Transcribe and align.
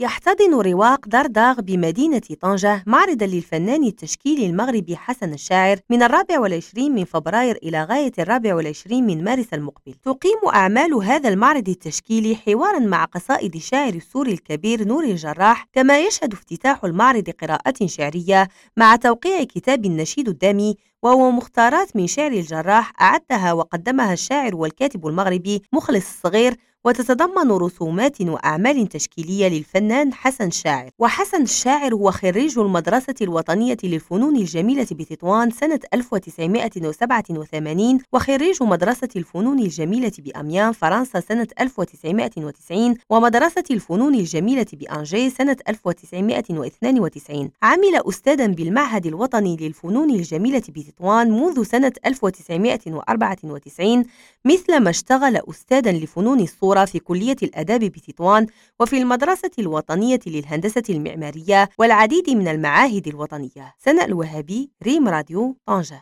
يحتضن 0.00 0.54
رواق 0.54 1.08
درداغ 1.08 1.60
بمدينة 1.60 2.22
طنجة 2.40 2.82
معرضا 2.86 3.26
للفنان 3.26 3.84
التشكيلي 3.84 4.46
المغربي 4.46 4.96
حسن 4.96 5.32
الشاعر 5.32 5.78
من 5.90 6.02
الرابع 6.02 6.40
والعشرين 6.40 6.94
من 6.94 7.04
فبراير 7.04 7.56
إلى 7.62 7.84
غاية 7.84 8.12
الرابع 8.18 8.54
والعشرين 8.54 9.06
من 9.06 9.24
مارس 9.24 9.54
المقبل. 9.54 9.94
تقيم 9.94 10.38
أعمال 10.54 10.94
هذا 10.94 11.28
المعرض 11.28 11.68
التشكيلي 11.68 12.36
حوارا 12.36 12.78
مع 12.78 13.04
قصائد 13.04 13.54
الشاعر 13.54 13.92
السوري 13.94 14.32
الكبير 14.32 14.84
نور 14.84 15.04
الجراح 15.04 15.66
كما 15.72 16.00
يشهد 16.00 16.32
افتتاح 16.32 16.84
المعرض 16.84 17.30
قراءة 17.30 17.86
شعرية 17.86 18.48
مع 18.76 18.96
توقيع 18.96 19.44
كتاب 19.44 19.84
النشيد 19.84 20.28
الدامي 20.28 20.76
وهو 21.02 21.30
مختارات 21.30 21.96
من 21.96 22.06
شعر 22.06 22.32
الجراح 22.32 23.02
أعدها 23.02 23.52
وقدمها 23.52 24.12
الشاعر 24.12 24.56
والكاتب 24.56 25.06
المغربي 25.06 25.62
مخلص 25.72 26.06
الصغير 26.08 26.56
وتتضمن 26.88 27.50
رسومات 27.50 28.20
وأعمال 28.20 28.88
تشكيلية 28.88 29.48
للفنان 29.48 30.14
حسن 30.14 30.50
شاعر. 30.50 30.90
وحسن 30.98 31.42
الشاعر 31.42 31.94
هو 31.94 32.10
خريج 32.10 32.58
المدرسة 32.58 33.14
الوطنية 33.22 33.76
للفنون 33.84 34.36
الجميلة 34.36 34.86
بتطوان 34.90 35.50
سنة 35.50 35.80
1987 35.94 37.98
وخريج 38.12 38.62
مدرسة 38.62 39.08
الفنون 39.16 39.58
الجميلة 39.58 40.12
بأميان 40.18 40.72
فرنسا 40.72 41.20
سنة 41.20 41.46
1990 41.60 42.94
ومدرسة 43.10 43.64
الفنون 43.70 44.14
الجميلة 44.14 44.66
بأنجي 44.72 45.30
سنة 45.30 45.56
1992 45.68 47.50
عمل 47.62 48.02
أستاذا 48.08 48.46
بالمعهد 48.46 49.06
الوطني 49.06 49.56
للفنون 49.60 50.10
الجميلة 50.10 50.62
بتطوان 50.68 51.30
منذ 51.30 51.62
سنة 51.62 51.92
1994 52.06 54.04
مثلما 54.44 54.90
اشتغل 54.90 55.40
أستاذا 55.50 55.92
لفنون 55.92 56.40
الصورة 56.40 56.77
في 56.84 56.98
كلية 56.98 57.36
الآداب 57.42 57.80
بتطوان 57.80 58.46
وفي 58.80 58.98
المدرسة 58.98 59.50
الوطنية 59.58 60.20
للهندسة 60.26 60.82
المعمارية 60.90 61.68
والعديد 61.78 62.30
من 62.30 62.48
المعاهد 62.48 63.08
الوطنية. 63.08 63.74
سنة 63.78 64.04
الوهابي 64.04 64.70
ريم 64.82 65.08
راديو 65.08 65.56
طنجة. 65.66 65.96